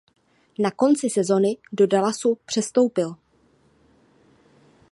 [0.59, 3.15] Na konci sezony do Dallasu přestoupil.